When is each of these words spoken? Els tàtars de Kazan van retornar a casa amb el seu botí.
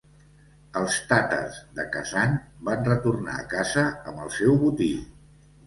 Els 0.79 0.95
tàtars 1.11 1.59
de 1.81 1.85
Kazan 1.97 2.35
van 2.71 2.83
retornar 2.89 3.39
a 3.39 3.47
casa 3.55 3.87
amb 4.11 4.27
el 4.27 4.35
seu 4.43 4.59
botí. 4.67 4.93